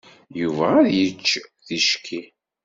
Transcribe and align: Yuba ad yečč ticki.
Yuba 0.41 0.67
ad 0.79 0.89
yečč 0.97 1.27
ticki. 1.65 2.21